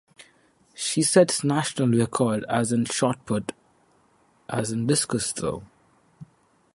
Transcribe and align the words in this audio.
She 0.73 1.03
sets 1.03 1.43
national 1.43 1.89
record 1.89 2.43
as 2.49 2.71
in 2.71 2.85
shot 2.85 3.23
put 3.27 3.51
as 4.49 4.71
in 4.71 4.87
discus 4.87 5.31
throw. 5.31 5.61